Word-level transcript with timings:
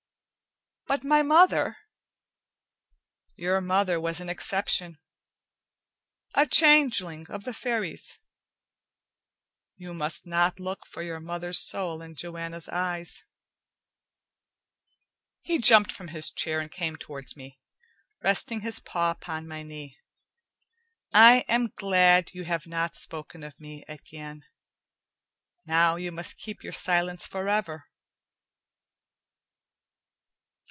"But 0.87 1.05
my 1.05 1.23
mother" 1.23 1.77
"Your 3.37 3.61
mother 3.61 3.97
was 3.97 4.19
an 4.19 4.27
exception, 4.27 4.99
a 6.33 6.45
changeling 6.45 7.27
of 7.29 7.45
the 7.45 7.53
Fairies. 7.53 8.19
You 9.77 9.93
must 9.93 10.25
not 10.27 10.59
look 10.59 10.85
for 10.85 11.01
your 11.01 11.21
mother's 11.21 11.59
soul 11.59 12.01
in 12.01 12.15
Joanna's 12.15 12.67
eyes." 12.67 13.23
He 15.43 15.59
jumped 15.59 15.93
from 15.93 16.09
his 16.09 16.29
chair, 16.29 16.59
and 16.59 16.69
came 16.69 16.97
towards 16.97 17.37
me, 17.37 17.61
resting 18.21 18.59
his 18.59 18.81
paw 18.81 19.11
upon 19.11 19.47
my 19.47 19.63
knee. 19.63 19.97
"I 21.13 21.45
am 21.47 21.71
glad 21.73 22.33
you 22.33 22.43
have 22.43 22.67
not 22.67 22.97
spoken 22.97 23.43
of 23.43 23.57
me, 23.57 23.85
Etienne. 23.87 24.43
Now 25.65 25.95
you 25.95 26.11
must 26.11 26.37
keep 26.37 26.63
your 26.65 26.73
silence 26.73 27.25
forever." 27.25 27.85